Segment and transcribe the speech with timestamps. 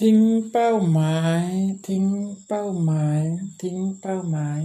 [0.00, 0.18] ทิ้ง
[0.50, 1.46] เป้าหมาย
[1.86, 2.06] ทิ้ง
[2.46, 3.22] เป้าหมาย
[3.60, 4.60] ทิ้งเป้าหมาย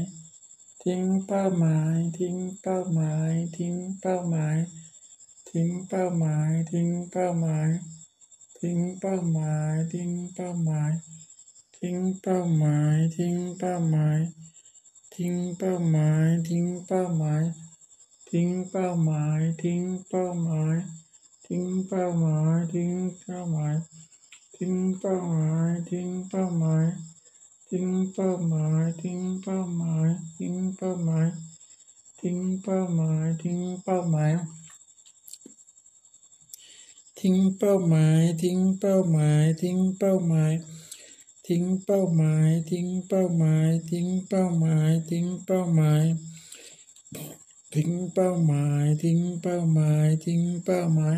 [0.84, 4.58] ทิ้งเป้าหมาย ทิ้งเป้าหมาย ทิ้งเป้าหมาย
[5.50, 7.76] ทิ้งเป้าหมาย ทิ้งเป้าหมาย
[8.60, 10.98] ทิ้งเป้าหมาย ทิ้งเป้าหมาย
[11.76, 14.28] ทิ้งเป้าหมาย ทิ้งเป้าหมาย
[15.16, 17.44] ทิ้งเป้าหมาย ทิ้งเป้าหมาย
[18.30, 20.76] ทิ้งเป้าหมาย ทิ้งเป้าหมาย
[21.48, 22.92] ทิ้งเป้าหมาย ทิ้ง
[23.24, 23.76] เป้าหมาย
[24.60, 26.86] ทิ้งเป้าหมายทิ้งเป้าหมาย
[27.70, 31.28] ทิ้งเป้าหมายทิ้งเป้าหมายทิ้งเป้าหมาย
[32.22, 34.36] ทิ้งเป้าหมายทิ้งเป้าหมาย
[37.20, 40.54] ทิ้งเป้าหมายทิ้งเป้าหมายทิ้งเป้าหมาย
[41.48, 46.04] ทิ้งเป้าหมายทิ้งเป้าหมายทิ้งเป้าหมายทิ้งเป้าหมาย
[47.74, 51.18] ทิ้งเป้าหมายทิ้งเป้าหมายทิ้งเป้าหมาย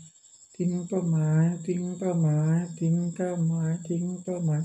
[0.63, 4.61] ทิ้งเป้าหมาย ทิ้งเป้าหมาย ทิ้งเป้าหมาย ทิ้งเป้าหมาย